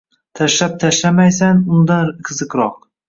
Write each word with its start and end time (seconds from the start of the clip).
Tashlab 0.39 0.79
tashlamaysan, 0.85 1.61
undan 1.81 2.11
qiziqroq. 2.29 2.81